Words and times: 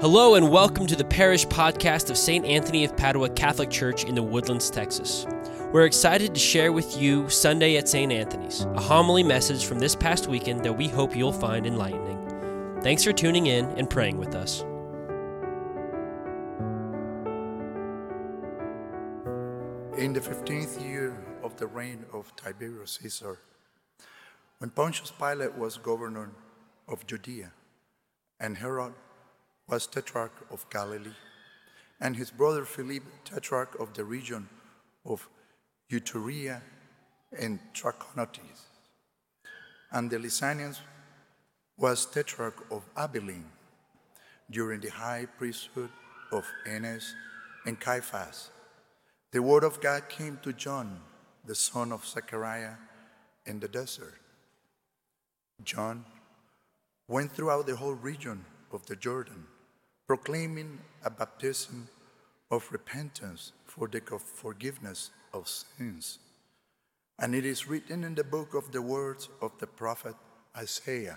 Hello, 0.00 0.34
and 0.34 0.48
welcome 0.48 0.86
to 0.86 0.96
the 0.96 1.04
parish 1.04 1.46
podcast 1.46 2.08
of 2.08 2.16
St. 2.16 2.46
Anthony 2.46 2.86
of 2.86 2.96
Padua 2.96 3.28
Catholic 3.28 3.68
Church 3.68 4.04
in 4.04 4.14
the 4.14 4.22
Woodlands, 4.22 4.70
Texas. 4.70 5.26
We're 5.72 5.84
excited 5.84 6.32
to 6.32 6.40
share 6.40 6.72
with 6.72 6.96
you 6.96 7.28
Sunday 7.28 7.76
at 7.76 7.86
St. 7.86 8.10
Anthony's, 8.10 8.62
a 8.62 8.80
homily 8.80 9.22
message 9.22 9.66
from 9.66 9.78
this 9.78 9.94
past 9.94 10.26
weekend 10.26 10.64
that 10.64 10.72
we 10.72 10.88
hope 10.88 11.14
you'll 11.14 11.34
find 11.34 11.66
enlightening. 11.66 12.16
Thanks 12.80 13.04
for 13.04 13.12
tuning 13.12 13.48
in 13.48 13.66
and 13.72 13.90
praying 13.90 14.16
with 14.16 14.34
us. 14.34 14.62
In 19.98 20.14
the 20.14 20.22
fifteenth 20.22 20.80
year 20.80 21.14
of 21.42 21.58
the 21.58 21.66
reign 21.66 22.06
of 22.10 22.34
Tiberius 22.36 22.98
Caesar, 23.02 23.38
when 24.60 24.70
Pontius 24.70 25.10
Pilate 25.10 25.58
was 25.58 25.76
governor 25.76 26.30
of 26.88 27.06
Judea, 27.06 27.52
and 28.40 28.56
Herod 28.56 28.94
was 29.70 29.86
tetrarch 29.86 30.32
of 30.50 30.68
Galilee, 30.68 31.14
and 32.00 32.16
his 32.16 32.30
brother 32.32 32.64
Philip, 32.64 33.04
tetrarch 33.24 33.78
of 33.78 33.94
the 33.94 34.04
region 34.04 34.48
of 35.06 35.28
Iturea 35.92 36.60
and 37.38 37.60
Trachonitis. 37.72 38.62
And 39.92 40.10
the 40.10 40.18
Lysanias 40.18 40.80
was 41.76 42.04
tetrarch 42.04 42.66
of 42.70 42.82
Abilene 42.96 43.46
during 44.50 44.80
the 44.80 44.90
high 44.90 45.26
priesthood 45.38 45.90
of 46.32 46.44
Annas 46.66 47.14
and 47.64 47.78
Caiaphas. 47.78 48.50
The 49.30 49.40
word 49.40 49.62
of 49.62 49.80
God 49.80 50.08
came 50.08 50.40
to 50.42 50.52
John, 50.52 51.00
the 51.46 51.54
son 51.54 51.92
of 51.92 52.04
Zechariah, 52.04 52.74
in 53.46 53.60
the 53.60 53.68
desert. 53.68 54.18
John 55.62 56.04
went 57.06 57.30
throughout 57.30 57.66
the 57.66 57.76
whole 57.76 57.94
region 57.94 58.44
of 58.72 58.84
the 58.86 58.96
Jordan 58.96 59.46
proclaiming 60.10 60.76
a 61.04 61.08
baptism 61.08 61.88
of 62.50 62.66
repentance 62.72 63.52
for 63.64 63.86
the 63.86 64.00
forgiveness 64.18 65.10
of 65.32 65.46
sins. 65.46 66.18
And 67.20 67.32
it 67.32 67.46
is 67.46 67.68
written 67.68 68.02
in 68.02 68.16
the 68.16 68.24
book 68.24 68.54
of 68.54 68.72
the 68.72 68.82
words 68.82 69.28
of 69.40 69.52
the 69.60 69.68
prophet 69.68 70.16
Isaiah 70.56 71.16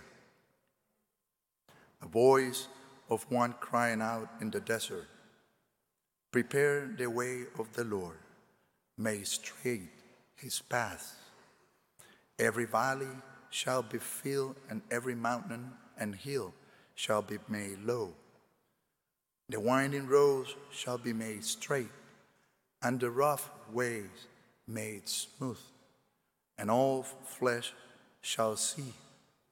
a 2.04 2.08
voice 2.08 2.68
of 3.10 3.26
one 3.32 3.56
crying 3.60 4.00
out 4.00 4.30
in 4.42 4.52
the 4.52 4.60
desert 4.60 5.08
Prepare 6.30 6.94
the 6.96 7.08
way 7.08 7.46
of 7.58 7.74
the 7.74 7.86
Lord, 7.86 8.20
make 8.96 9.26
straight 9.26 9.90
his 10.36 10.62
path. 10.62 11.18
Every 12.38 12.66
valley 12.66 13.16
shall 13.50 13.82
be 13.82 13.98
filled, 13.98 14.58
and 14.70 14.84
every 14.92 15.16
mountain 15.16 15.72
and 15.98 16.14
hill 16.14 16.54
shall 16.94 17.24
be 17.24 17.40
made 17.50 17.80
low 17.84 18.14
the 19.50 19.60
winding 19.60 20.08
roads 20.08 20.56
shall 20.72 20.98
be 20.98 21.14
made 21.14 21.44
straight, 21.44 21.92
and 22.82 23.00
the 23.00 23.10
rough 23.10 23.50
ways 23.72 24.28
made 24.68 25.08
smooth, 25.08 25.60
and 26.58 26.72
all 26.72 27.04
flesh 27.04 27.74
shall 28.22 28.56
see 28.56 28.94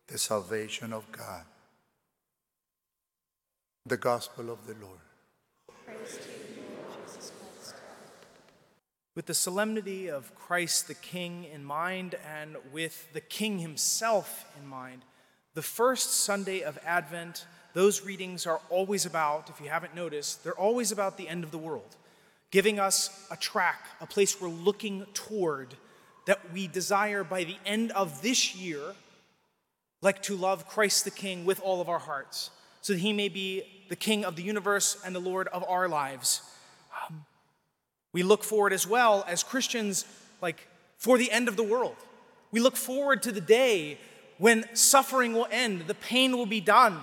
the 0.07 0.17
salvation 0.17 0.93
of 0.93 1.11
God. 1.11 1.43
The 3.85 3.97
Gospel 3.97 4.49
of 4.49 4.67
the 4.67 4.75
Lord. 4.75 4.99
With 9.13 9.25
the 9.25 9.33
solemnity 9.33 10.09
of 10.09 10.33
Christ 10.35 10.87
the 10.87 10.93
King 10.93 11.43
in 11.43 11.65
mind 11.65 12.15
and 12.25 12.55
with 12.71 13.11
the 13.11 13.19
King 13.19 13.59
himself 13.59 14.45
in 14.57 14.67
mind, 14.67 15.03
the 15.53 15.61
first 15.61 16.11
Sunday 16.11 16.61
of 16.61 16.79
Advent 16.85 17.45
those 17.73 18.03
readings 18.03 18.45
are 18.45 18.59
always 18.69 19.05
about, 19.05 19.49
if 19.49 19.61
you 19.61 19.69
haven't 19.69 19.95
noticed, 19.95 20.43
they're 20.43 20.53
always 20.53 20.91
about 20.91 21.17
the 21.17 21.29
end 21.29 21.43
of 21.43 21.51
the 21.51 21.57
world, 21.57 21.95
giving 22.51 22.79
us 22.79 23.27
a 23.31 23.37
track, 23.37 23.85
a 24.01 24.05
place 24.05 24.41
we're 24.41 24.49
looking 24.49 25.05
toward 25.13 25.75
that 26.25 26.51
we 26.53 26.67
desire 26.67 27.23
by 27.23 27.43
the 27.43 27.57
end 27.65 27.91
of 27.91 28.21
this 28.21 28.55
year, 28.55 28.81
like 30.01 30.21
to 30.23 30.35
love 30.35 30.67
Christ 30.67 31.05
the 31.05 31.11
King 31.11 31.45
with 31.45 31.61
all 31.61 31.81
of 31.81 31.89
our 31.89 31.99
hearts, 31.99 32.51
so 32.81 32.93
that 32.93 32.99
he 32.99 33.13
may 33.13 33.29
be 33.29 33.63
the 33.89 33.95
King 33.95 34.25
of 34.25 34.35
the 34.35 34.43
universe 34.43 35.01
and 35.05 35.15
the 35.15 35.19
Lord 35.19 35.47
of 35.49 35.63
our 35.67 35.87
lives. 35.87 36.41
Um, 37.07 37.25
we 38.13 38.23
look 38.23 38.43
forward 38.43 38.73
as 38.73 38.85
well 38.85 39.23
as 39.27 39.43
Christians, 39.43 40.05
like 40.41 40.67
for 40.97 41.17
the 41.17 41.31
end 41.31 41.47
of 41.47 41.55
the 41.55 41.63
world. 41.63 41.95
We 42.51 42.59
look 42.59 42.75
forward 42.75 43.23
to 43.23 43.31
the 43.31 43.41
day 43.41 43.97
when 44.37 44.65
suffering 44.75 45.33
will 45.33 45.47
end, 45.51 45.81
the 45.87 45.93
pain 45.93 46.35
will 46.35 46.45
be 46.47 46.61
done, 46.61 46.99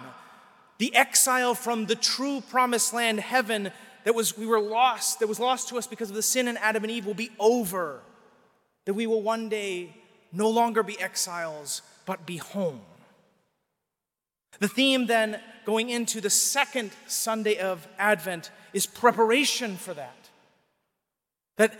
the 0.78 0.94
exile 0.94 1.54
from 1.54 1.86
the 1.86 1.96
true 1.96 2.40
promised 2.40 2.92
land, 2.94 3.20
heaven, 3.20 3.70
that 4.04 4.14
was 4.14 4.38
we 4.38 4.46
were 4.46 4.60
lost, 4.60 5.20
that 5.20 5.28
was 5.28 5.40
lost 5.40 5.68
to 5.68 5.76
us 5.76 5.86
because 5.86 6.08
of 6.08 6.16
the 6.16 6.22
sin 6.22 6.48
in 6.48 6.56
Adam 6.56 6.84
and 6.84 6.90
Eve 6.90 7.06
will 7.06 7.14
be 7.14 7.30
over. 7.38 8.00
That 8.84 8.94
we 8.94 9.06
will 9.06 9.22
one 9.22 9.48
day 9.48 9.94
no 10.32 10.48
longer 10.48 10.82
be 10.82 10.98
exiles, 11.00 11.82
but 12.06 12.24
be 12.24 12.38
home. 12.38 12.80
The 14.60 14.68
theme 14.68 15.06
then 15.06 15.40
going 15.64 15.90
into 15.90 16.20
the 16.20 16.30
second 16.30 16.90
Sunday 17.06 17.58
of 17.58 17.86
Advent 17.98 18.50
is 18.72 18.86
preparation 18.86 19.76
for 19.76 19.94
that. 19.94 20.30
That 21.56 21.78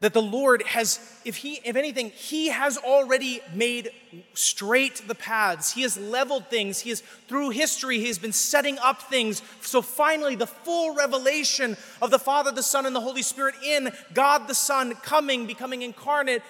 that 0.00 0.14
the 0.14 0.22
Lord 0.22 0.62
has, 0.62 0.98
if 1.26 1.36
he, 1.36 1.60
if 1.62 1.76
anything, 1.76 2.10
he 2.10 2.48
has 2.48 2.78
already 2.78 3.42
made 3.54 3.90
straight 4.32 5.06
the 5.06 5.14
paths. 5.14 5.72
He 5.72 5.82
has 5.82 5.98
leveled 5.98 6.46
things. 6.46 6.80
He 6.80 6.88
has, 6.88 7.02
through 7.28 7.50
history, 7.50 7.98
he 7.98 8.06
has 8.06 8.18
been 8.18 8.32
setting 8.32 8.78
up 8.78 9.02
things. 9.02 9.42
So 9.60 9.82
finally, 9.82 10.36
the 10.36 10.46
full 10.46 10.94
revelation 10.94 11.76
of 12.00 12.10
the 12.10 12.18
Father, 12.18 12.50
the 12.50 12.62
Son, 12.62 12.86
and 12.86 12.96
the 12.96 13.00
Holy 13.00 13.22
Spirit 13.22 13.56
in 13.62 13.90
God 14.14 14.48
the 14.48 14.54
Son 14.54 14.94
coming, 14.94 15.46
becoming 15.46 15.82
incarnate, 15.82 16.42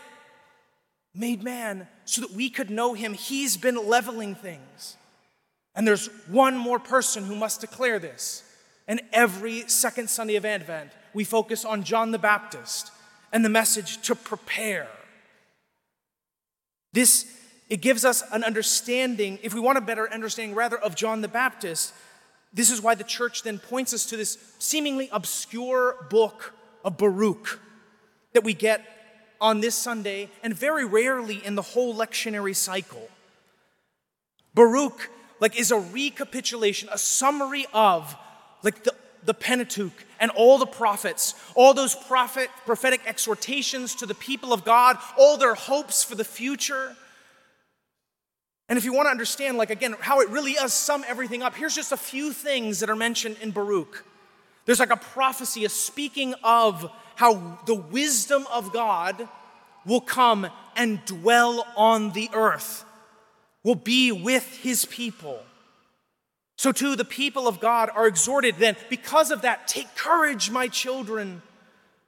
made 1.13 1.43
man 1.43 1.89
so 2.05 2.21
that 2.21 2.31
we 2.31 2.51
could 2.51 2.71
know 2.71 2.95
him. 2.95 3.15
He's 3.15 3.57
been 3.57 3.89
leveling 3.89 4.37
things. 4.37 4.97
And 5.75 5.87
there's 5.87 6.07
one 6.29 6.57
more 6.57 6.79
person 6.79 7.25
who 7.25 7.35
must 7.35 7.61
declare 7.61 7.99
this. 7.99 8.45
And 8.87 9.01
every 9.13 9.69
second 9.69 10.09
Sunday 10.09 10.37
of 10.37 10.45
Advent, 10.45 10.93
we 11.13 11.25
focus 11.25 11.65
on 11.65 11.83
John 11.83 12.13
the 12.13 12.19
Baptist 12.19 12.93
and 13.33 13.45
the 13.45 13.49
message 13.49 14.01
to 14.03 14.15
prepare. 14.15 14.89
This, 16.93 17.27
it 17.69 17.81
gives 17.81 18.05
us 18.05 18.23
an 18.33 18.43
understanding, 18.43 19.39
if 19.43 19.55
we 19.55 19.61
want 19.61 19.79
a 19.79 19.81
better 19.81 20.13
understanding 20.13 20.57
rather, 20.57 20.79
of 20.79 20.97
John 20.97 21.21
the 21.21 21.29
Baptist. 21.29 21.95
This 22.53 22.71
is 22.71 22.83
why 22.83 22.95
the 22.95 23.05
church 23.05 23.43
then 23.43 23.59
points 23.59 23.95
us 23.95 24.07
to 24.07 24.17
this 24.17 24.39
seemingly 24.59 25.09
obscure 25.13 25.97
book 26.11 26.55
of 26.85 26.97
Baruch 26.97 27.61
that 28.33 28.43
we 28.43 28.55
get 28.55 28.85
on 29.41 29.61
this 29.61 29.75
Sunday 29.75 30.29
and 30.43 30.55
very 30.55 30.85
rarely 30.85 31.45
in 31.45 31.55
the 31.55 31.63
whole 31.63 31.95
lectionary 31.95 32.57
cycle. 32.57 33.09
Baruch 34.55 35.09
like 35.39 35.59
is 35.59 35.71
a 35.71 35.79
recapitulation, 35.79 36.89
a 36.93 36.99
summary 36.99 37.67
of 37.73 38.17
like 38.63 38.83
the 38.83 38.95
the 39.25 39.35
Pentateuch 39.35 40.05
and 40.21 40.31
all 40.33 40.59
the 40.59 40.67
prophets, 40.67 41.35
all 41.55 41.75
those 41.75 41.95
prophet, 41.95 42.51
prophetic 42.67 43.01
exhortations 43.07 43.97
to 43.97 44.07
the 44.07 44.15
people 44.15 44.53
of 44.53 44.65
God, 44.65 44.99
all 45.19 45.39
their 45.39 45.55
hopes 45.55 46.05
for 46.05 46.15
the 46.15 46.25
future. 46.25 46.95
And 48.69 48.79
if 48.79 48.85
you 48.85 48.93
want 48.93 49.07
to 49.07 49.11
understand, 49.11 49.59
like 49.59 49.71
again, 49.71 49.97
how 49.99 50.21
it 50.21 50.29
really 50.29 50.55
does 50.55 50.73
sum 50.73 51.05
everything 51.09 51.43
up, 51.43 51.57
here's 51.57 51.75
just 51.75 51.91
a 51.91 51.97
few 51.97 52.33
things 52.33 52.81
that 52.81 52.91
are 52.91 52.97
mentioned 52.97 53.39
in 53.41 53.51
Baruch. 53.51 54.05
There's 54.67 54.79
like 54.79 54.91
a 54.91 54.97
prophecy, 54.97 55.65
a 55.65 55.69
speaking 55.69 56.35
of 56.45 56.89
how 57.17 57.59
the 57.67 57.75
wisdom 57.75 58.47
of 58.53 58.73
God 58.73 59.29
will 59.85 60.01
come 60.01 60.47
and 60.77 61.05
dwell 61.07 61.67
on 61.77 62.13
the 62.13 62.29
earth, 62.33 62.85
will 63.65 63.75
be 63.75 64.13
with 64.13 64.59
his 64.59 64.85
people. 64.85 65.41
So, 66.61 66.73
too, 66.73 66.95
the 66.95 67.07
people 67.07 67.49
of 67.49 67.59
God 67.59 67.89
are 67.95 68.07
exhorted 68.07 68.57
then, 68.59 68.77
because 68.91 69.31
of 69.31 69.41
that, 69.41 69.67
take 69.67 69.97
courage, 69.97 70.51
my 70.51 70.69
children. 70.69 71.41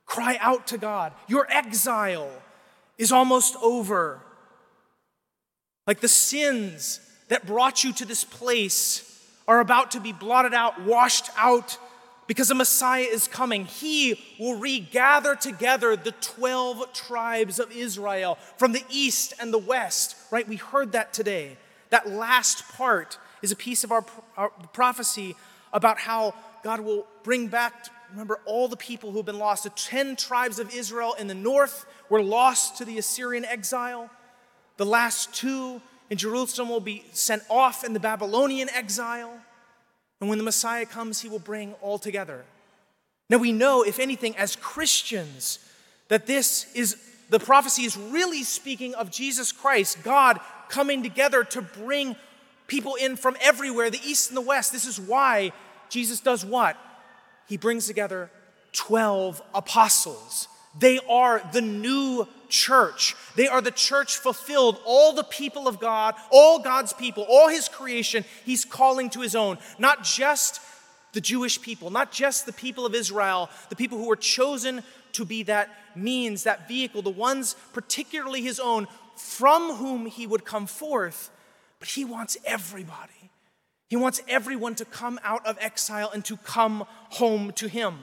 Cry 0.05 0.37
out 0.43 0.67
to 0.67 0.77
God. 0.77 1.15
Your 1.27 1.47
exile 1.51 2.31
is 2.99 3.13
almost 3.13 3.57
over. 3.63 4.21
Like 5.87 6.01
the 6.01 6.07
sins 6.07 7.01
that 7.29 7.47
brought 7.47 7.83
you 7.83 7.95
to 7.95 8.05
this 8.05 8.25
place 8.25 9.27
are 9.49 9.61
about 9.61 9.93
to 9.93 10.01
be 10.01 10.13
blotted 10.13 10.53
out, 10.53 10.83
washed 10.83 11.31
out, 11.39 11.79
because 12.27 12.51
a 12.51 12.55
Messiah 12.55 13.09
is 13.11 13.27
coming. 13.27 13.65
He 13.65 14.21
will 14.39 14.59
regather 14.59 15.35
together 15.35 15.97
the 15.97 16.13
12 16.13 16.93
tribes 16.93 17.59
of 17.59 17.73
Israel 17.73 18.37
from 18.59 18.73
the 18.73 18.85
east 18.91 19.33
and 19.41 19.51
the 19.51 19.57
west, 19.57 20.15
right? 20.31 20.47
We 20.47 20.57
heard 20.57 20.93
that 20.93 21.15
today. 21.15 21.57
That 21.89 22.11
last 22.11 22.69
part 22.75 23.17
is 23.43 23.53
a 23.53 23.57
piece 23.57 23.85
of 23.85 23.93
our, 23.93 24.05
our 24.37 24.51
prophecy 24.73 25.37
about 25.73 25.99
how 25.99 26.35
God 26.63 26.81
will 26.81 27.07
bring 27.23 27.49
back, 27.49 27.87
remember, 28.11 28.41
all 28.45 28.69
the 28.69 28.77
people 28.77 29.11
who 29.11 29.19
have 29.19 29.27
been 29.27 29.39
lost. 29.39 29.65
The 29.65 29.71
10 29.71 30.17
tribes 30.17 30.59
of 30.59 30.75
Israel 30.75 31.15
in 31.19 31.27
the 31.27 31.35
north 31.35 31.85
were 32.09 32.23
lost 32.23 32.79
to 32.79 32.85
the 32.85 32.99
Assyrian 32.99 33.45
exile. 33.45 34.11
The 34.77 34.87
last 34.87 35.35
two 35.35 35.81
in 36.11 36.19
Jerusalem 36.19 36.69
will 36.69 36.81
be 36.81 37.05
sent 37.13 37.43
off 37.49 37.85
in 37.85 37.93
the 37.93 38.01
Babylonian 38.01 38.69
exile. 38.71 39.33
And 40.21 40.29
when 40.29 40.39
the 40.39 40.45
Messiah 40.45 40.87
comes, 40.87 41.21
he 41.21 41.29
will 41.29 41.39
bring 41.39 41.75
all 41.81 41.99
together. 41.99 42.45
Now 43.29 43.39
we 43.39 43.51
know, 43.51 43.83
if 43.83 43.99
anything, 43.99 44.37
as 44.37 44.57
Christians, 44.57 45.59
that 46.09 46.27
this 46.27 46.73
is 46.75 46.97
the 47.31 47.41
prophecy 47.41 47.85
is 47.85 47.97
really 47.97 48.43
speaking 48.43 48.95
of 48.95 49.11
Jesus 49.11 49.53
Christ, 49.53 50.03
God 50.03 50.39
coming 50.69 51.03
together 51.03 51.45
to 51.45 51.63
bring 51.63 52.15
people 52.73 52.95
in 52.95 53.17
from 53.17 53.37
everywhere, 53.43 53.91
the 53.91 54.01
east 54.03 54.31
and 54.31 54.37
the 54.37 54.41
west. 54.41 54.73
This 54.73 54.87
is 54.87 54.99
why 54.99 55.53
Jesus 55.91 56.21
does 56.21 56.43
what? 56.43 56.75
He 57.47 57.59
brings 57.59 57.87
together 57.87 58.31
12 58.73 59.43
apostles. 59.55 60.49
They 60.79 60.99
are 61.07 61.43
the 61.53 61.61
new 61.61 62.27
church. 62.49 63.15
They 63.37 63.47
are 63.47 63.61
the 63.61 63.71
church 63.71 64.17
fulfilled. 64.17 64.81
All 64.87 65.13
the 65.13 65.23
people 65.23 65.69
of 65.69 65.81
God, 65.81 66.15
all 66.31 66.61
God's 66.61 66.95
people, 66.95 67.27
all 67.29 67.49
his 67.49 67.69
creation, 67.69 68.25
he's 68.47 68.65
calling 68.65 69.11
to 69.11 69.21
his 69.21 69.37
own. 69.37 69.59
Not 69.79 70.03
just 70.03 70.63
the 71.13 71.21
Jewish 71.21 71.61
people, 71.61 71.91
not 71.91 72.11
just 72.11 72.47
the 72.47 72.55
people 72.55 72.87
of 72.87 72.95
Israel, 72.95 73.51
the 73.69 73.77
people 73.77 73.99
who 73.99 74.09
were 74.09 74.17
chosen 74.17 74.83
to 75.13 75.27
be 75.27 75.43
that 75.43 75.69
means, 75.95 76.45
that 76.45 76.69
vehicle, 76.69 77.03
the 77.03 77.11
ones 77.11 77.55
particularly 77.75 78.41
his 78.41 78.59
own, 78.59 78.89
from 79.15 79.75
whom 79.75 80.07
he 80.07 80.27
would 80.27 80.47
come 80.47 80.67
forth, 80.67 81.31
but 81.83 81.89
he 81.89 82.05
wants 82.05 82.37
everybody. 82.45 83.33
He 83.89 83.97
wants 83.97 84.23
everyone 84.29 84.77
to 84.77 84.85
come 84.85 85.19
out 85.25 85.45
of 85.45 85.59
exile 85.61 86.13
and 86.15 86.25
to 86.27 86.37
come 86.37 86.85
home 87.09 87.51
to 87.55 87.67
him. 87.67 87.99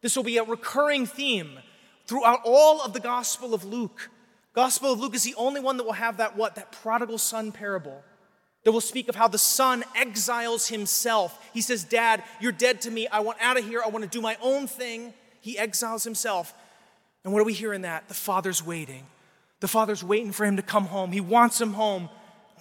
This 0.00 0.16
will 0.16 0.24
be 0.24 0.36
a 0.38 0.42
recurring 0.42 1.06
theme 1.06 1.60
throughout 2.08 2.40
all 2.44 2.82
of 2.82 2.92
the 2.92 2.98
Gospel 2.98 3.54
of 3.54 3.62
Luke. 3.62 4.10
Gospel 4.52 4.94
of 4.94 4.98
Luke 4.98 5.14
is 5.14 5.22
the 5.22 5.36
only 5.36 5.60
one 5.60 5.76
that 5.76 5.84
will 5.84 5.92
have 5.92 6.16
that 6.16 6.36
what? 6.36 6.56
That 6.56 6.72
prodigal 6.72 7.18
son 7.18 7.52
parable. 7.52 8.02
That 8.64 8.72
will 8.72 8.80
speak 8.80 9.08
of 9.08 9.14
how 9.14 9.28
the 9.28 9.38
son 9.38 9.84
exiles 9.94 10.66
himself. 10.66 11.38
He 11.52 11.60
says, 11.60 11.84
Dad, 11.84 12.24
you're 12.40 12.50
dead 12.50 12.80
to 12.80 12.90
me. 12.90 13.06
I 13.06 13.20
want 13.20 13.38
out 13.40 13.56
of 13.56 13.64
here. 13.64 13.80
I 13.80 13.90
want 13.90 14.02
to 14.02 14.10
do 14.10 14.20
my 14.20 14.36
own 14.42 14.66
thing. 14.66 15.14
He 15.40 15.56
exiles 15.56 16.02
himself. 16.02 16.52
And 17.22 17.32
what 17.32 17.38
do 17.38 17.44
we 17.44 17.52
hear 17.52 17.72
in 17.72 17.82
that? 17.82 18.08
The 18.08 18.14
father's 18.14 18.60
waiting. 18.60 19.06
The 19.60 19.68
father's 19.68 20.02
waiting 20.02 20.32
for 20.32 20.44
him 20.44 20.56
to 20.56 20.62
come 20.62 20.86
home. 20.86 21.12
He 21.12 21.20
wants 21.20 21.60
him 21.60 21.74
home. 21.74 22.08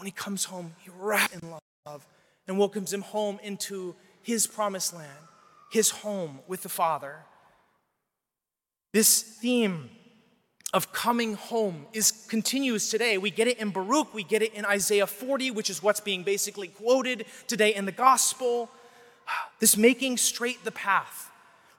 When 0.03 0.07
he 0.07 0.11
comes 0.11 0.43
home, 0.43 0.75
he 0.83 0.91
wraps 0.99 1.33
in 1.33 1.55
love 1.85 2.05
and 2.45 2.59
welcomes 2.59 2.91
him 2.91 3.03
home 3.03 3.39
into 3.41 3.95
his 4.21 4.45
promised 4.45 4.93
land, 4.93 5.07
his 5.71 5.91
home 5.91 6.39
with 6.45 6.61
the 6.61 6.67
Father. 6.67 7.19
This 8.91 9.21
theme 9.21 9.89
of 10.73 10.91
coming 10.91 11.35
home 11.35 11.85
is 11.93 12.11
continues 12.27 12.89
today. 12.89 13.17
We 13.17 13.31
get 13.31 13.47
it 13.47 13.59
in 13.59 13.69
Baruch, 13.69 14.13
we 14.13 14.23
get 14.23 14.41
it 14.41 14.53
in 14.53 14.65
Isaiah 14.65 15.07
40, 15.07 15.51
which 15.51 15.69
is 15.69 15.81
what's 15.81 16.01
being 16.01 16.23
basically 16.23 16.67
quoted 16.67 17.25
today 17.47 17.73
in 17.73 17.85
the 17.85 17.93
gospel. 17.93 18.69
This 19.61 19.77
making 19.77 20.17
straight 20.17 20.65
the 20.65 20.71
path. 20.71 21.31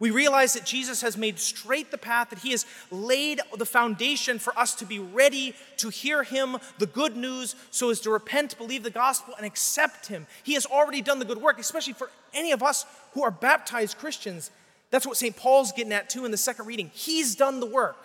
We 0.04 0.10
realize 0.10 0.52
that 0.52 0.66
Jesus 0.66 1.00
has 1.00 1.16
made 1.16 1.38
straight 1.38 1.90
the 1.90 1.96
path, 1.96 2.28
that 2.28 2.40
he 2.40 2.50
has 2.50 2.66
laid 2.90 3.40
the 3.56 3.64
foundation 3.64 4.38
for 4.38 4.52
us 4.58 4.74
to 4.74 4.84
be 4.84 4.98
ready 4.98 5.54
to 5.78 5.88
hear 5.88 6.22
him, 6.22 6.58
the 6.76 6.84
good 6.84 7.16
news, 7.16 7.56
so 7.70 7.88
as 7.88 8.00
to 8.00 8.10
repent, 8.10 8.58
believe 8.58 8.82
the 8.82 8.90
gospel, 8.90 9.32
and 9.38 9.46
accept 9.46 10.08
him. 10.08 10.26
He 10.42 10.52
has 10.52 10.66
already 10.66 11.00
done 11.00 11.20
the 11.20 11.24
good 11.24 11.40
work, 11.40 11.58
especially 11.58 11.94
for 11.94 12.10
any 12.34 12.52
of 12.52 12.62
us 12.62 12.84
who 13.14 13.22
are 13.22 13.30
baptized 13.30 13.96
Christians. 13.96 14.50
That's 14.90 15.06
what 15.06 15.16
St. 15.16 15.34
Paul's 15.34 15.72
getting 15.72 15.94
at 15.94 16.10
too 16.10 16.26
in 16.26 16.30
the 16.30 16.36
second 16.36 16.66
reading. 16.66 16.90
He's 16.92 17.34
done 17.34 17.58
the 17.58 17.64
work. 17.64 17.96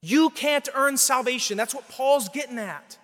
You 0.00 0.30
can't 0.30 0.68
earn 0.74 0.96
salvation. 0.96 1.56
That's 1.56 1.76
what 1.76 1.88
Paul's 1.90 2.28
getting 2.28 2.58
at. 2.58 2.98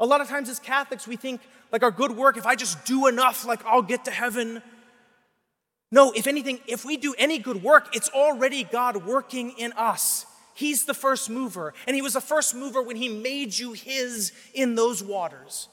A 0.00 0.06
lot 0.06 0.20
of 0.20 0.28
times 0.28 0.48
as 0.48 0.58
Catholics, 0.58 1.06
we 1.06 1.14
think 1.14 1.40
like 1.70 1.84
our 1.84 1.92
good 1.92 2.16
work, 2.16 2.36
if 2.36 2.46
I 2.46 2.56
just 2.56 2.84
do 2.84 3.06
enough, 3.06 3.46
like 3.46 3.64
I'll 3.64 3.80
get 3.80 4.06
to 4.06 4.10
heaven. 4.10 4.60
No, 5.92 6.10
if 6.12 6.26
anything, 6.26 6.58
if 6.66 6.86
we 6.86 6.96
do 6.96 7.14
any 7.18 7.38
good 7.38 7.62
work, 7.62 7.94
it's 7.94 8.08
already 8.08 8.64
God 8.64 9.04
working 9.04 9.50
in 9.58 9.72
us. 9.74 10.24
He's 10.54 10.86
the 10.86 10.94
first 10.94 11.28
mover, 11.28 11.74
and 11.86 11.94
He 11.94 12.00
was 12.00 12.14
the 12.14 12.20
first 12.20 12.54
mover 12.54 12.82
when 12.82 12.96
He 12.96 13.10
made 13.10 13.56
you 13.56 13.72
His 13.72 14.32
in 14.54 14.74
those 14.74 15.04
waters. 15.04 15.68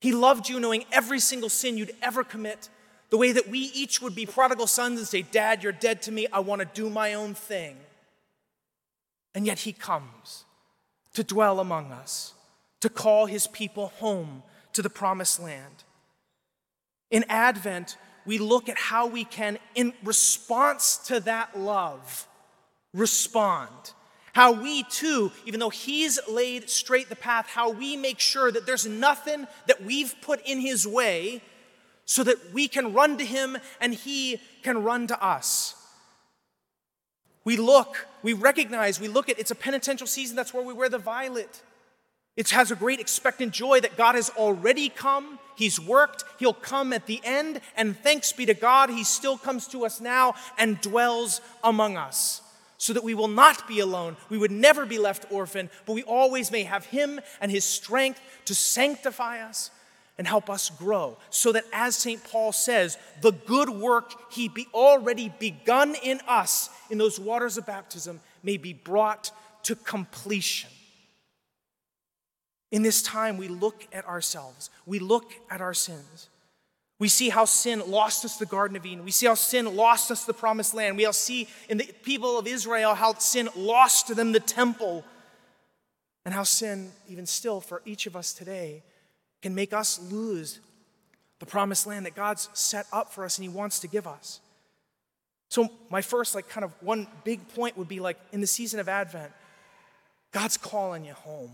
He 0.00 0.12
loved 0.12 0.48
you 0.48 0.58
knowing 0.58 0.84
every 0.90 1.20
single 1.20 1.48
sin 1.48 1.78
you'd 1.78 1.94
ever 2.02 2.24
commit, 2.24 2.68
the 3.10 3.16
way 3.16 3.30
that 3.30 3.48
we 3.48 3.60
each 3.60 4.02
would 4.02 4.16
be 4.16 4.26
prodigal 4.26 4.66
sons 4.66 4.98
and 4.98 5.06
say, 5.06 5.22
Dad, 5.22 5.62
you're 5.62 5.70
dead 5.70 6.02
to 6.02 6.12
me. 6.12 6.26
I 6.32 6.40
want 6.40 6.60
to 6.60 6.68
do 6.74 6.90
my 6.90 7.14
own 7.14 7.34
thing. 7.34 7.76
And 9.34 9.46
yet 9.46 9.60
he 9.60 9.72
comes 9.72 10.44
to 11.14 11.22
dwell 11.22 11.60
among 11.60 11.92
us, 11.92 12.34
to 12.80 12.88
call 12.88 13.26
his 13.26 13.46
people 13.46 13.88
home 13.98 14.42
to 14.72 14.82
the 14.82 14.90
promised 14.90 15.40
land. 15.40 15.84
In 17.10 17.24
Advent, 17.28 17.96
we 18.24 18.38
look 18.38 18.68
at 18.68 18.78
how 18.78 19.06
we 19.06 19.24
can, 19.24 19.58
in 19.74 19.92
response 20.04 20.98
to 21.08 21.20
that 21.20 21.58
love, 21.58 22.26
respond. 22.94 23.92
How 24.32 24.52
we 24.52 24.84
too, 24.84 25.30
even 25.44 25.60
though 25.60 25.70
He's 25.70 26.18
laid 26.28 26.70
straight 26.70 27.08
the 27.08 27.16
path, 27.16 27.48
how 27.48 27.70
we 27.70 27.96
make 27.96 28.18
sure 28.18 28.50
that 28.50 28.66
there's 28.66 28.86
nothing 28.86 29.46
that 29.66 29.84
we've 29.84 30.14
put 30.22 30.40
in 30.46 30.60
His 30.60 30.86
way 30.86 31.42
so 32.04 32.24
that 32.24 32.52
we 32.52 32.68
can 32.68 32.92
run 32.92 33.18
to 33.18 33.24
him 33.24 33.56
and 33.80 33.94
he 33.94 34.40
can 34.62 34.82
run 34.82 35.06
to 35.06 35.24
us. 35.24 35.74
We 37.44 37.56
look, 37.56 38.06
we 38.22 38.32
recognize, 38.32 39.00
we 39.00 39.08
look 39.08 39.28
at 39.28 39.38
it's 39.38 39.50
a 39.50 39.56
penitential 39.56 40.06
season, 40.06 40.36
that's 40.36 40.54
where 40.54 40.62
we 40.62 40.72
wear 40.72 40.88
the 40.88 40.98
violet. 40.98 41.62
It 42.36 42.50
has 42.50 42.70
a 42.70 42.76
great 42.76 43.00
expectant 43.00 43.52
joy 43.52 43.80
that 43.80 43.96
God 43.96 44.14
has 44.14 44.30
already 44.30 44.88
come, 44.88 45.38
He's 45.56 45.78
worked, 45.80 46.24
He'll 46.38 46.54
come 46.54 46.92
at 46.92 47.06
the 47.06 47.20
end, 47.24 47.60
and 47.76 47.96
thanks 47.96 48.32
be 48.32 48.46
to 48.46 48.54
God, 48.54 48.90
He 48.90 49.04
still 49.04 49.36
comes 49.36 49.66
to 49.68 49.84
us 49.84 50.00
now 50.00 50.34
and 50.58 50.80
dwells 50.80 51.40
among 51.62 51.96
us. 51.96 52.42
So 52.78 52.92
that 52.92 53.04
we 53.04 53.14
will 53.14 53.28
not 53.28 53.68
be 53.68 53.78
alone. 53.78 54.16
We 54.28 54.38
would 54.38 54.50
never 54.50 54.84
be 54.84 54.98
left 54.98 55.30
orphan, 55.30 55.70
but 55.86 55.92
we 55.92 56.02
always 56.02 56.50
may 56.50 56.64
have 56.64 56.86
Him 56.86 57.20
and 57.40 57.50
His 57.50 57.64
strength 57.64 58.20
to 58.46 58.54
sanctify 58.54 59.40
us 59.40 59.70
and 60.18 60.26
help 60.26 60.50
us 60.50 60.70
grow 60.70 61.16
so 61.30 61.52
that 61.52 61.64
as 61.72 61.96
St. 61.96 62.22
Paul 62.22 62.52
says, 62.52 62.98
the 63.22 63.32
good 63.32 63.70
work 63.70 64.12
he 64.30 64.48
be 64.48 64.66
already 64.74 65.32
begun 65.38 65.94
in 66.02 66.20
us 66.28 66.70
in 66.90 66.98
those 66.98 67.18
waters 67.18 67.56
of 67.56 67.66
baptism 67.66 68.20
may 68.42 68.56
be 68.56 68.72
brought 68.72 69.30
to 69.64 69.74
completion. 69.74 70.70
In 72.72 72.82
this 72.82 73.02
time, 73.02 73.36
we 73.36 73.48
look 73.48 73.86
at 73.92 74.06
ourselves, 74.08 74.70
we 74.86 74.98
look 74.98 75.32
at 75.50 75.60
our 75.60 75.74
sins. 75.74 76.28
We 76.98 77.08
see 77.08 77.30
how 77.30 77.46
sin 77.46 77.82
lost 77.88 78.24
us 78.24 78.36
the 78.36 78.46
Garden 78.46 78.76
of 78.76 78.86
Eden. 78.86 79.04
We 79.04 79.10
see 79.10 79.26
how 79.26 79.34
sin 79.34 79.74
lost 79.74 80.12
us 80.12 80.24
the 80.24 80.32
promised 80.32 80.72
land. 80.72 80.96
We 80.96 81.04
all 81.04 81.12
see 81.12 81.48
in 81.68 81.78
the 81.78 81.90
people 82.04 82.38
of 82.38 82.46
Israel 82.46 82.94
how 82.94 83.14
sin 83.14 83.48
lost 83.56 84.14
them 84.14 84.30
the 84.30 84.38
temple, 84.38 85.04
and 86.24 86.32
how 86.32 86.44
sin, 86.44 86.92
even 87.08 87.26
still 87.26 87.60
for 87.60 87.82
each 87.84 88.06
of 88.06 88.14
us 88.14 88.32
today, 88.32 88.84
can 89.42 89.52
make 89.52 89.72
us 89.72 89.98
lose 90.10 90.60
the 91.40 91.46
promised 91.46 91.88
land 91.88 92.06
that 92.06 92.14
God's 92.14 92.48
set 92.52 92.86
up 92.92 93.12
for 93.12 93.24
us 93.24 93.36
and 93.36 93.42
He 93.42 93.48
wants 93.48 93.80
to 93.80 93.88
give 93.88 94.06
us. 94.06 94.40
So, 95.50 95.68
my 95.90 96.02
first, 96.02 96.36
like, 96.36 96.48
kind 96.48 96.64
of 96.64 96.72
one 96.80 97.08
big 97.24 97.46
point 97.48 97.76
would 97.76 97.88
be 97.88 97.98
like 97.98 98.16
in 98.30 98.40
the 98.40 98.46
season 98.46 98.78
of 98.78 98.88
Advent, 98.88 99.32
God's 100.30 100.56
calling 100.56 101.04
you 101.04 101.14
home. 101.14 101.50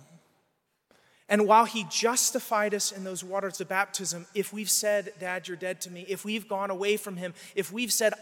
And 1.28 1.46
while 1.46 1.64
He 1.64 1.84
justified 1.90 2.74
us 2.74 2.90
in 2.92 3.04
those 3.04 3.22
waters 3.22 3.60
of 3.60 3.68
baptism, 3.68 4.26
if 4.34 4.52
we've 4.52 4.70
said, 4.70 5.12
Dad, 5.20 5.46
you're 5.46 5.56
dead 5.56 5.80
to 5.82 5.90
me, 5.90 6.04
if 6.08 6.24
we've 6.24 6.48
gone 6.48 6.70
away 6.70 6.96
from 6.96 7.16
Him, 7.16 7.34
if 7.54 7.72
we've 7.72 7.92
said, 7.92 8.14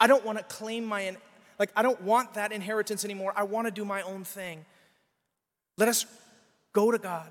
I 0.00 0.06
don't 0.06 0.24
want 0.24 0.38
to 0.38 0.44
claim 0.44 0.84
my, 0.84 1.16
like, 1.58 1.70
I 1.76 1.82
don't 1.82 2.00
want 2.02 2.34
that 2.34 2.52
inheritance 2.52 3.04
anymore, 3.04 3.32
I 3.36 3.42
want 3.42 3.66
to 3.66 3.70
do 3.70 3.84
my 3.84 4.02
own 4.02 4.24
thing, 4.24 4.64
let 5.76 5.88
us 5.88 6.06
go 6.72 6.90
to 6.90 6.98
God, 6.98 7.28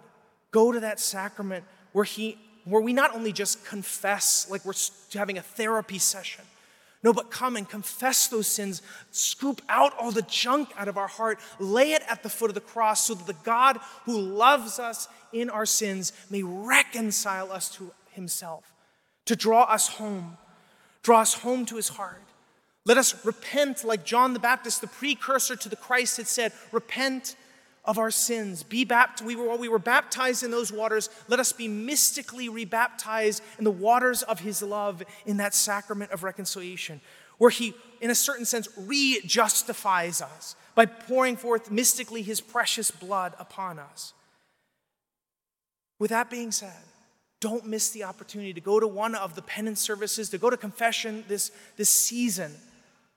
go 0.52 0.72
to 0.72 0.80
that 0.82 1.00
sacrament 1.00 1.66
where, 1.94 2.06
he, 2.06 2.38
where 2.66 2.82
we 2.82 2.94
not 2.94 3.16
only 3.16 3.32
just 3.32 3.66
confess 3.66 4.48
like 4.50 4.66
we're 4.66 4.74
having 5.14 5.38
a 5.38 5.42
therapy 5.42 5.98
session, 5.98 6.46
no, 7.04 7.12
but 7.12 7.30
come 7.30 7.58
and 7.58 7.68
confess 7.68 8.28
those 8.28 8.48
sins, 8.48 8.82
scoop 9.12 9.62
out 9.68 9.94
all 10.00 10.12
the 10.12 10.22
junk 10.22 10.70
out 10.78 10.88
of 10.88 10.98
our 10.98 11.08
heart, 11.08 11.38
lay 11.60 11.92
it 11.92 12.02
at 12.10 12.24
the 12.24 12.30
foot 12.30 12.50
of 12.50 12.56
the 12.56 12.62
cross 12.62 13.08
so 13.08 13.14
that 13.14 13.28
the 13.28 13.36
God 13.44 13.78
who 14.06 14.18
loves 14.18 14.80
us 14.80 15.10
in 15.34 15.50
our 15.50 15.66
sins 15.66 16.14
may 16.30 16.44
reconcile 16.44 17.52
us 17.52 17.70
to 17.76 17.92
himself, 18.12 18.72
to 19.26 19.36
draw 19.36 19.64
us 19.64 19.90
home, 19.90 20.38
draw 21.02 21.20
us 21.20 21.34
home 21.34 21.66
to 21.66 21.76
his 21.76 21.90
heart. 21.90 22.22
Let 22.86 22.98
us 22.98 23.26
repent 23.26 23.84
like 23.84 24.06
John 24.06 24.34
the 24.34 24.40
Baptist, 24.40 24.82
the 24.82 24.88
precursor 24.88 25.56
to 25.58 25.70
the 25.70 25.76
Christ, 25.76 26.18
had 26.18 26.28
said, 26.28 26.54
repent 26.72 27.36
of 27.86 27.98
our 27.98 28.12
sins. 28.12 28.64
Be 28.64 28.86
baptized. 28.86 29.26
We 29.26 29.36
were, 29.36 29.48
while 29.48 29.58
we 29.58 29.70
were 29.70 29.80
baptized 29.80 30.44
in 30.44 30.52
those 30.52 30.72
waters, 30.72 31.10
let 31.28 31.40
us 31.40 31.52
be 31.52 31.68
mystically 31.68 32.50
rebaptized 32.50 33.44
in 33.58 33.64
the 33.64 33.72
waters 33.72 34.24
of 34.24 34.40
his 34.40 34.62
love 34.62 35.04
in 35.26 35.38
that 35.38 35.54
sacrament 35.54 36.12
of 36.12 36.24
reconciliation, 36.24 37.02
where 37.38 37.50
he, 37.50 37.74
in 38.02 38.10
a 38.10 38.16
certain 38.16 38.46
sense, 38.46 38.68
re 38.78 39.20
justifies 39.26 40.22
us 40.22 40.56
by 40.76 40.86
pouring 40.86 41.36
forth 41.36 41.70
mystically 41.70 42.22
his 42.22 42.42
precious 42.42 42.90
blood 42.90 43.34
upon 43.38 43.80
us. 43.80 44.14
With 46.00 46.10
that 46.10 46.30
being 46.30 46.52
said, 46.52 46.74
don't 47.40 47.68
miss 47.68 47.90
the 47.90 48.06
opportunity 48.06 48.54
to 48.54 48.62
go 48.62 48.80
to 48.80 48.88
one 48.88 49.16
of 49.16 49.36
the 49.36 49.42
penance 49.42 49.82
services, 49.82 50.30
to 50.30 50.38
go 50.38 50.50
to 50.50 50.58
confession 50.58 51.26
this, 51.28 51.52
this 51.76 51.90
season. 51.90 52.56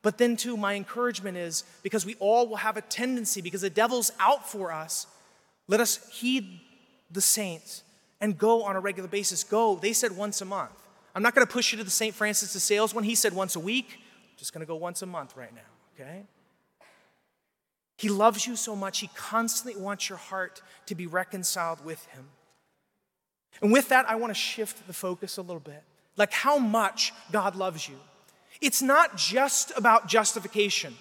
But 0.07 0.19
then, 0.19 0.37
too, 0.37 0.57
my 0.57 0.75
encouragement 0.75 1.37
is 1.37 1.65
because 1.83 2.07
we 2.07 2.15
all 2.21 2.47
will 2.47 2.59
have 2.59 2.77
a 2.77 2.81
tendency, 2.81 3.41
because 3.41 3.63
the 3.63 3.71
devil's 3.71 4.13
out 4.21 4.49
for 4.49 4.71
us, 4.71 5.09
let 5.67 5.81
us 5.81 6.09
heed 6.13 6.61
the 7.11 7.21
saints 7.21 7.83
and 8.21 8.39
go 8.39 8.63
on 8.63 8.77
a 8.77 8.81
regular 8.81 9.09
basis. 9.09 9.43
Go, 9.43 9.75
they 9.75 9.93
said 9.93 10.17
once 10.17 10.41
a 10.41 10.45
month. 10.45 10.71
I'm 11.17 11.25
not 11.25 11.35
going 11.35 11.45
to 11.45 11.53
push 11.53 11.73
you 11.73 11.79
to 11.79 11.83
the 11.83 11.91
St. 11.91 12.15
Francis 12.15 12.53
de 12.53 12.61
Sales 12.61 12.95
one. 12.95 13.03
He 13.03 13.17
said 13.17 13.33
once 13.33 13.57
a 13.57 13.59
week. 13.59 13.99
I'm 13.99 14.37
just 14.37 14.53
going 14.53 14.61
to 14.61 14.67
go 14.67 14.77
once 14.77 15.03
a 15.03 15.07
month 15.07 15.37
right 15.37 15.53
now, 15.53 15.99
okay? 15.99 16.23
He 17.97 18.09
loves 18.09 18.47
you 18.47 18.55
so 18.55 18.77
much, 18.77 19.01
he 19.01 19.11
constantly 19.17 19.83
wants 19.83 20.09
your 20.09 20.19
heart 20.19 20.63
to 20.87 20.95
be 20.95 21.09
reconciled 21.09 21.85
with 21.85 22.07
him. 22.15 22.27
And 23.61 23.73
with 23.73 23.89
that, 23.89 24.09
I 24.09 24.15
want 24.15 24.31
to 24.31 24.39
shift 24.39 24.87
the 24.87 24.93
focus 24.93 25.37
a 25.37 25.43
little 25.43 25.59
bit. 25.59 25.83
Like 26.17 26.33
how 26.33 26.59
much 26.59 27.13
God 27.33 27.57
loves 27.57 27.89
you. 27.89 27.97
It's 28.61 28.83
not 28.83 29.17
just 29.17 29.73
about 29.77 30.09
justification. 30.09 30.95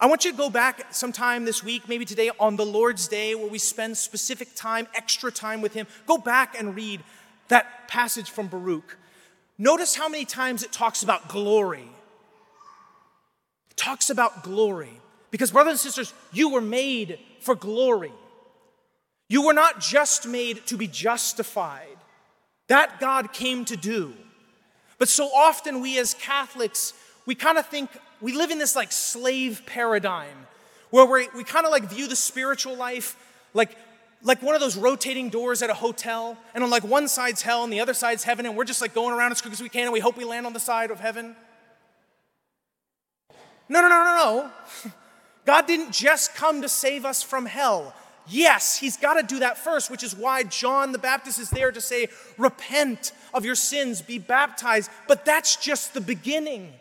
I 0.00 0.06
want 0.06 0.24
you 0.24 0.32
to 0.32 0.36
go 0.36 0.50
back 0.50 0.92
sometime 0.92 1.44
this 1.44 1.62
week, 1.62 1.88
maybe 1.88 2.04
today 2.04 2.30
on 2.40 2.56
the 2.56 2.66
Lord's 2.66 3.06
Day, 3.06 3.34
where 3.34 3.46
we 3.46 3.58
spend 3.58 3.96
specific 3.96 4.54
time, 4.54 4.88
extra 4.94 5.30
time 5.30 5.60
with 5.60 5.72
Him. 5.72 5.86
Go 6.06 6.18
back 6.18 6.58
and 6.58 6.74
read 6.74 7.02
that 7.48 7.88
passage 7.88 8.30
from 8.30 8.48
Baruch. 8.48 8.98
Notice 9.56 9.94
how 9.94 10.08
many 10.08 10.24
times 10.24 10.64
it 10.64 10.72
talks 10.72 11.02
about 11.02 11.28
glory. 11.28 11.88
It 13.70 13.76
talks 13.76 14.10
about 14.10 14.42
glory. 14.42 15.00
Because, 15.30 15.52
brothers 15.52 15.72
and 15.72 15.80
sisters, 15.80 16.12
you 16.32 16.50
were 16.50 16.60
made 16.60 17.18
for 17.40 17.54
glory. 17.54 18.12
You 19.28 19.46
were 19.46 19.54
not 19.54 19.80
just 19.80 20.26
made 20.26 20.66
to 20.66 20.76
be 20.76 20.86
justified. 20.86 21.96
That 22.68 23.00
God 23.00 23.32
came 23.32 23.64
to 23.66 23.76
do. 23.76 24.14
But 25.04 25.10
so 25.10 25.26
often 25.26 25.82
we 25.82 25.98
as 25.98 26.14
Catholics, 26.14 26.94
we 27.26 27.34
kind 27.34 27.58
of 27.58 27.66
think, 27.66 27.90
we 28.22 28.32
live 28.32 28.50
in 28.50 28.56
this 28.56 28.74
like 28.74 28.90
slave 28.90 29.60
paradigm 29.66 30.46
where 30.88 31.04
we 31.04 31.28
we 31.36 31.44
kind 31.44 31.66
of 31.66 31.72
like 31.72 31.90
view 31.90 32.08
the 32.08 32.16
spiritual 32.16 32.74
life 32.74 33.14
like, 33.52 33.76
like 34.22 34.40
one 34.40 34.54
of 34.54 34.62
those 34.62 34.78
rotating 34.78 35.28
doors 35.28 35.60
at 35.60 35.68
a 35.68 35.74
hotel, 35.74 36.38
and 36.54 36.64
on 36.64 36.70
like 36.70 36.84
one 36.84 37.06
side's 37.06 37.42
hell 37.42 37.64
and 37.64 37.70
the 37.70 37.80
other 37.80 37.92
side's 37.92 38.24
heaven, 38.24 38.46
and 38.46 38.56
we're 38.56 38.64
just 38.64 38.80
like 38.80 38.94
going 38.94 39.14
around 39.14 39.30
as 39.30 39.42
quick 39.42 39.52
as 39.52 39.60
we 39.60 39.68
can 39.68 39.82
and 39.82 39.92
we 39.92 40.00
hope 40.00 40.16
we 40.16 40.24
land 40.24 40.46
on 40.46 40.54
the 40.54 40.58
side 40.58 40.90
of 40.90 41.00
heaven. 41.00 41.36
No, 43.68 43.82
no, 43.82 43.88
no, 43.90 44.04
no, 44.04 44.50
no. 44.86 44.92
God 45.44 45.66
didn't 45.66 45.92
just 45.92 46.34
come 46.34 46.62
to 46.62 46.68
save 46.70 47.04
us 47.04 47.22
from 47.22 47.44
hell. 47.44 47.94
Yes, 48.26 48.78
he's 48.78 48.96
got 48.96 49.14
to 49.14 49.22
do 49.22 49.40
that 49.40 49.58
first, 49.58 49.90
which 49.90 50.02
is 50.02 50.16
why 50.16 50.44
John 50.44 50.92
the 50.92 50.98
Baptist 50.98 51.38
is 51.38 51.50
there 51.50 51.70
to 51.70 51.80
say, 51.80 52.08
Repent 52.38 53.12
of 53.34 53.44
your 53.44 53.54
sins, 53.54 54.00
be 54.00 54.18
baptized. 54.18 54.90
But 55.08 55.24
that's 55.24 55.56
just 55.56 55.92
the 55.94 56.00
beginning. 56.00 56.72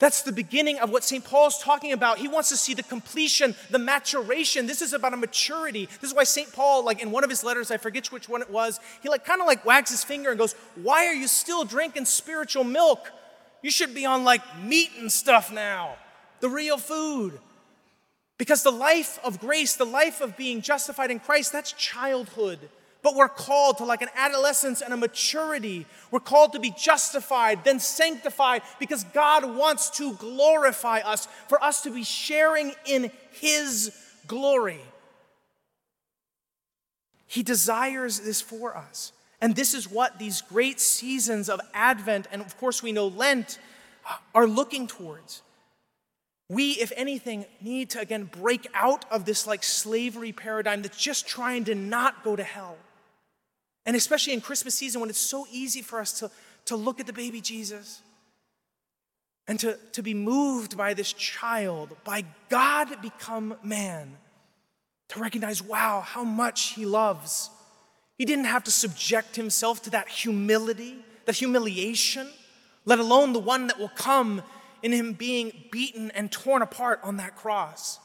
That's 0.00 0.22
the 0.22 0.32
beginning 0.32 0.78
of 0.78 0.90
what 0.90 1.02
St. 1.02 1.24
Paul's 1.24 1.58
talking 1.60 1.92
about. 1.92 2.18
He 2.18 2.28
wants 2.28 2.50
to 2.50 2.56
see 2.56 2.72
the 2.72 2.84
completion, 2.84 3.56
the 3.70 3.80
maturation. 3.80 4.66
This 4.66 4.80
is 4.80 4.92
about 4.92 5.12
a 5.12 5.16
maturity. 5.16 5.88
This 6.00 6.10
is 6.10 6.16
why 6.16 6.22
St. 6.22 6.52
Paul, 6.52 6.84
like 6.84 7.02
in 7.02 7.10
one 7.10 7.24
of 7.24 7.30
his 7.30 7.42
letters, 7.42 7.72
I 7.72 7.78
forget 7.78 8.06
which 8.12 8.28
one 8.28 8.40
it 8.40 8.50
was, 8.50 8.78
he 9.02 9.08
like 9.08 9.24
kind 9.24 9.40
of 9.40 9.48
like 9.48 9.64
wags 9.64 9.90
his 9.90 10.04
finger 10.04 10.30
and 10.30 10.38
goes, 10.38 10.54
Why 10.76 11.06
are 11.06 11.14
you 11.14 11.26
still 11.26 11.64
drinking 11.64 12.04
spiritual 12.04 12.62
milk? 12.62 13.10
You 13.60 13.72
should 13.72 13.92
be 13.92 14.06
on 14.06 14.22
like 14.22 14.42
meat 14.62 14.90
and 14.98 15.10
stuff 15.10 15.52
now, 15.52 15.96
the 16.40 16.48
real 16.48 16.78
food. 16.78 17.40
Because 18.38 18.62
the 18.62 18.70
life 18.70 19.18
of 19.24 19.40
grace, 19.40 19.74
the 19.74 19.84
life 19.84 20.20
of 20.20 20.36
being 20.36 20.62
justified 20.62 21.10
in 21.10 21.18
Christ, 21.18 21.52
that's 21.52 21.72
childhood. 21.72 22.60
But 23.02 23.14
we're 23.14 23.28
called 23.28 23.78
to 23.78 23.84
like 23.84 24.02
an 24.02 24.08
adolescence 24.16 24.80
and 24.80 24.92
a 24.92 24.96
maturity. 24.96 25.86
We're 26.10 26.20
called 26.20 26.52
to 26.52 26.60
be 26.60 26.70
justified, 26.70 27.64
then 27.64 27.80
sanctified, 27.80 28.62
because 28.78 29.04
God 29.04 29.56
wants 29.56 29.90
to 29.98 30.14
glorify 30.14 31.00
us, 31.00 31.26
for 31.48 31.62
us 31.62 31.82
to 31.82 31.90
be 31.90 32.04
sharing 32.04 32.72
in 32.86 33.10
His 33.32 33.92
glory. 34.26 34.80
He 37.26 37.42
desires 37.42 38.20
this 38.20 38.40
for 38.40 38.76
us. 38.76 39.12
And 39.40 39.54
this 39.54 39.74
is 39.74 39.90
what 39.90 40.18
these 40.18 40.42
great 40.42 40.80
seasons 40.80 41.48
of 41.48 41.60
Advent, 41.74 42.26
and 42.32 42.42
of 42.42 42.56
course 42.58 42.82
we 42.82 42.92
know 42.92 43.08
Lent, 43.08 43.58
are 44.34 44.46
looking 44.46 44.86
towards. 44.86 45.42
We, 46.48 46.72
if 46.72 46.92
anything, 46.96 47.44
need 47.60 47.90
to 47.90 48.00
again 48.00 48.24
break 48.24 48.68
out 48.72 49.04
of 49.10 49.24
this 49.24 49.46
like 49.46 49.62
slavery 49.62 50.32
paradigm 50.32 50.82
that's 50.82 50.96
just 50.96 51.28
trying 51.28 51.64
to 51.64 51.74
not 51.74 52.24
go 52.24 52.36
to 52.36 52.42
hell. 52.42 52.76
And 53.84 53.96
especially 53.96 54.32
in 54.32 54.40
Christmas 54.40 54.74
season 54.74 55.00
when 55.00 55.10
it's 55.10 55.18
so 55.18 55.46
easy 55.50 55.82
for 55.82 56.00
us 56.00 56.18
to, 56.20 56.30
to 56.66 56.76
look 56.76 57.00
at 57.00 57.06
the 57.06 57.12
baby 57.12 57.40
Jesus 57.40 58.02
and 59.46 59.58
to, 59.60 59.78
to 59.92 60.02
be 60.02 60.14
moved 60.14 60.76
by 60.76 60.94
this 60.94 61.12
child, 61.12 61.96
by 62.04 62.24
God 62.50 63.00
become 63.00 63.56
man, 63.62 64.16
to 65.08 65.20
recognize, 65.20 65.62
wow, 65.62 66.02
how 66.02 66.22
much 66.22 66.74
he 66.74 66.84
loves. 66.84 67.48
He 68.18 68.26
didn't 68.26 68.44
have 68.44 68.64
to 68.64 68.70
subject 68.70 69.36
himself 69.36 69.82
to 69.82 69.90
that 69.90 70.08
humility, 70.08 70.96
that 71.24 71.36
humiliation, 71.36 72.28
let 72.84 72.98
alone 72.98 73.32
the 73.32 73.38
one 73.38 73.68
that 73.68 73.78
will 73.78 73.88
come 73.88 74.42
in 74.82 74.92
him 74.92 75.12
being 75.12 75.52
beaten 75.70 76.10
and 76.12 76.30
torn 76.30 76.62
apart 76.62 77.00
on 77.02 77.16
that 77.16 77.36
cross. 77.36 77.98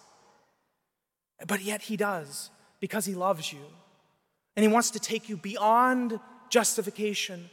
But 1.48 1.62
yet 1.62 1.84
he 1.84 1.98
does 1.98 2.50
because 2.80 3.06
he 3.06 3.14
loves 3.14 3.52
you. 3.52 3.62
And 4.56 4.64
he 4.64 4.72
wants 4.72 4.92
to 4.92 5.00
take 5.00 5.30
you 5.30 5.38
beyond 5.38 6.20
justification 6.50 7.50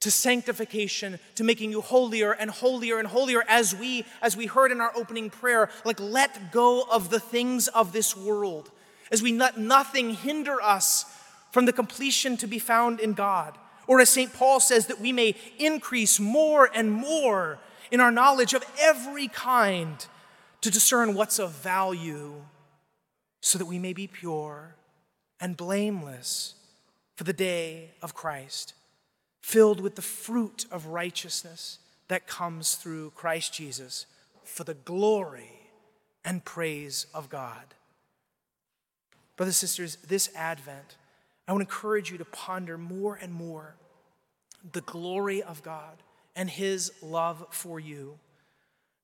to 0.00 0.10
sanctification 0.10 1.18
to 1.34 1.44
making 1.44 1.70
you 1.70 1.80
holier 1.80 2.32
and 2.32 2.50
holier 2.50 2.98
and 2.98 3.08
holier 3.08 3.44
as 3.48 3.74
we 3.74 4.04
as 4.22 4.36
we 4.36 4.46
heard 4.46 4.72
in 4.72 4.80
our 4.80 4.92
opening 4.96 5.30
prayer 5.30 5.70
like 5.84 6.00
let 6.00 6.52
go 6.52 6.82
of 6.90 7.10
the 7.10 7.20
things 7.20 7.68
of 7.68 7.92
this 7.92 8.16
world 8.16 8.70
as 9.12 9.22
we 9.22 9.32
let 9.32 9.58
nothing 9.58 10.10
hinder 10.14 10.60
us 10.62 11.04
from 11.50 11.66
the 11.66 11.72
completion 11.72 12.36
to 12.36 12.46
be 12.46 12.58
found 12.58 12.98
in 13.00 13.12
God 13.12 13.56
or 13.86 14.00
as 14.00 14.08
St 14.08 14.32
Paul 14.32 14.60
says 14.60 14.86
that 14.86 15.00
we 15.00 15.12
may 15.12 15.34
increase 15.58 16.18
more 16.18 16.70
and 16.74 16.90
more 16.90 17.58
in 17.90 18.00
our 18.00 18.10
knowledge 18.10 18.54
of 18.54 18.64
every 18.80 19.28
kind 19.28 20.06
to 20.60 20.70
discern 20.70 21.14
what's 21.14 21.38
of 21.38 21.52
value 21.52 22.34
so 23.40 23.58
that 23.58 23.66
we 23.66 23.78
may 23.78 23.92
be 23.92 24.06
pure 24.06 24.74
and 25.40 25.56
blameless 25.56 26.54
for 27.16 27.24
the 27.24 27.32
day 27.32 27.90
of 28.02 28.14
Christ, 28.14 28.74
filled 29.40 29.80
with 29.80 29.94
the 29.96 30.02
fruit 30.02 30.66
of 30.70 30.86
righteousness 30.86 31.78
that 32.08 32.26
comes 32.26 32.74
through 32.74 33.10
Christ 33.10 33.54
Jesus 33.54 34.06
for 34.44 34.64
the 34.64 34.74
glory 34.74 35.68
and 36.24 36.44
praise 36.44 37.06
of 37.14 37.28
God. 37.28 37.74
Brothers 39.36 39.62
and 39.62 39.68
sisters, 39.68 39.96
this 40.06 40.28
Advent, 40.34 40.96
I 41.48 41.52
want 41.52 41.66
to 41.66 41.74
encourage 41.74 42.10
you 42.10 42.18
to 42.18 42.24
ponder 42.26 42.76
more 42.76 43.18
and 43.20 43.32
more 43.32 43.76
the 44.72 44.82
glory 44.82 45.42
of 45.42 45.62
God 45.62 46.02
and 46.36 46.48
His 46.48 46.92
love 47.02 47.46
for 47.50 47.80
you. 47.80 48.18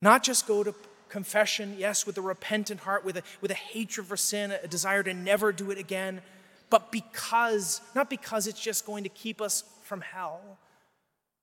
Not 0.02 0.22
just 0.22 0.46
go 0.46 0.62
to 0.62 0.74
confession, 1.08 1.76
yes, 1.78 2.06
with 2.06 2.18
a 2.18 2.22
repentant 2.22 2.80
heart, 2.80 3.04
with 3.04 3.16
a, 3.16 3.22
with 3.40 3.50
a 3.50 3.54
hatred 3.54 4.06
for 4.06 4.16
sin, 4.16 4.50
a 4.50 4.68
desire 4.68 5.02
to 5.02 5.14
never 5.14 5.52
do 5.52 5.70
it 5.70 5.78
again, 5.78 6.20
but 6.68 6.90
because, 6.90 7.80
not 7.94 8.10
because 8.10 8.46
it's 8.46 8.60
just 8.60 8.86
going 8.86 9.04
to 9.04 9.08
keep 9.10 9.40
us 9.40 9.64
from 9.82 10.00
hell, 10.00 10.58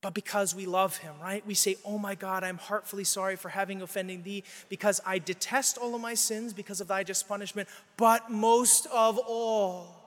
but 0.02 0.14
because 0.14 0.54
we 0.54 0.66
love 0.66 0.98
him, 0.98 1.14
right? 1.22 1.46
We 1.48 1.54
say, 1.54 1.78
Oh 1.86 1.98
my 1.98 2.14
God, 2.14 2.44
I'm 2.44 2.58
heartfully 2.58 3.06
sorry 3.06 3.38
for 3.38 3.50
having 3.50 3.82
offended 3.82 4.26
thee, 4.26 4.44
because 4.68 5.00
I 5.06 5.18
detest 5.18 5.78
all 5.78 5.96
of 5.96 6.02
my 6.02 6.14
sins 6.14 6.54
because 6.54 6.82
of 6.82 6.90
thy 6.90 7.04
just 7.04 7.28
punishment, 7.28 7.70
but 7.96 8.30
most 8.30 8.86
of 8.94 9.18
all, 9.18 10.04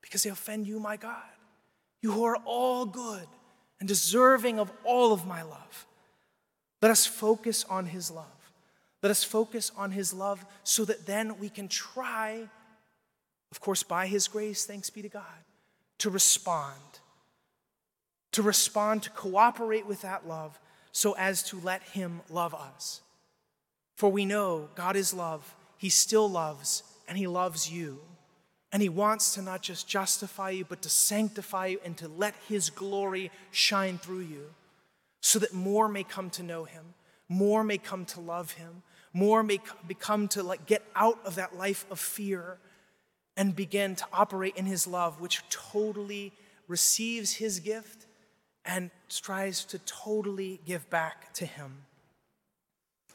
because 0.00 0.22
they 0.22 0.30
offend 0.30 0.66
you, 0.66 0.80
my 0.80 0.96
God. 0.96 1.22
You 2.00 2.12
who 2.12 2.24
are 2.24 2.38
all 2.46 2.86
good 2.86 3.26
and 3.80 3.88
deserving 3.88 4.58
of 4.58 4.70
all 4.84 5.12
of 5.12 5.26
my 5.26 5.42
love. 5.42 5.86
Let 6.82 6.90
us 6.90 7.06
focus 7.06 7.64
on 7.68 7.86
his 7.86 8.10
love. 8.10 8.24
Let 9.02 9.10
us 9.10 9.24
focus 9.24 9.70
on 9.76 9.92
his 9.92 10.12
love 10.12 10.44
so 10.64 10.84
that 10.84 11.06
then 11.06 11.38
we 11.38 11.48
can 11.48 11.68
try, 11.68 12.48
of 13.50 13.60
course, 13.60 13.82
by 13.82 14.06
his 14.06 14.26
grace, 14.28 14.64
thanks 14.66 14.90
be 14.90 15.02
to 15.02 15.08
God, 15.08 15.22
to 15.98 16.10
respond. 16.10 16.80
To 18.32 18.42
respond, 18.42 19.04
to 19.04 19.10
cooperate 19.10 19.86
with 19.86 20.02
that 20.02 20.26
love 20.26 20.58
so 20.92 21.12
as 21.12 21.42
to 21.44 21.60
let 21.60 21.82
him 21.82 22.20
love 22.28 22.54
us. 22.54 23.02
For 23.96 24.10
we 24.10 24.24
know 24.24 24.68
God 24.74 24.96
is 24.96 25.14
love, 25.14 25.54
he 25.76 25.90
still 25.90 26.28
loves, 26.28 26.82
and 27.08 27.16
he 27.16 27.26
loves 27.26 27.70
you. 27.70 28.00
And 28.72 28.82
he 28.82 28.88
wants 28.88 29.34
to 29.34 29.42
not 29.42 29.62
just 29.62 29.88
justify 29.88 30.50
you, 30.50 30.64
but 30.64 30.82
to 30.82 30.90
sanctify 30.90 31.68
you 31.68 31.80
and 31.84 31.96
to 31.98 32.08
let 32.08 32.34
his 32.48 32.70
glory 32.70 33.30
shine 33.50 33.98
through 33.98 34.20
you 34.20 34.50
so 35.20 35.38
that 35.38 35.54
more 35.54 35.88
may 35.88 36.04
come 36.04 36.30
to 36.30 36.42
know 36.42 36.64
him, 36.64 36.94
more 37.28 37.64
may 37.64 37.78
come 37.78 38.04
to 38.06 38.20
love 38.20 38.52
him, 38.52 38.82
more 39.12 39.42
may 39.42 39.58
become 39.86 40.28
to 40.28 40.42
like 40.42 40.66
get 40.66 40.82
out 40.94 41.18
of 41.24 41.34
that 41.36 41.56
life 41.56 41.86
of 41.90 41.98
fear 41.98 42.58
and 43.36 43.56
begin 43.56 43.94
to 43.96 44.04
operate 44.12 44.56
in 44.56 44.66
his 44.66 44.86
love, 44.86 45.20
which 45.20 45.42
totally 45.48 46.32
receives 46.66 47.34
his 47.34 47.60
gift 47.60 48.06
and 48.64 48.90
strives 49.08 49.64
to 49.64 49.78
totally 49.80 50.60
give 50.66 50.88
back 50.90 51.32
to 51.32 51.46
him. 51.46 51.84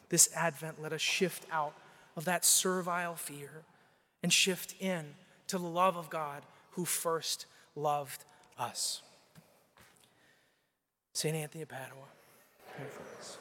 This 0.10 0.30
Advent, 0.36 0.82
let 0.82 0.94
us 0.94 1.02
shift 1.02 1.46
out 1.52 1.76
of 2.16 2.26
that 2.26 2.44
servile 2.44 3.16
fear 3.16 3.64
and 4.24 4.32
shift 4.32 4.76
in 4.80 5.14
to 5.48 5.58
the 5.58 5.68
love 5.68 5.98
of 5.98 6.10
God 6.10 6.44
who 6.72 6.86
first 6.86 7.46
loved 7.76 8.24
us. 8.58 9.02
St. 11.14 11.36
Anthony 11.36 11.62
of 11.64 11.70
Padua, 11.70 12.06
pray 12.76 12.88
for 12.90 13.20
us. 13.20 13.38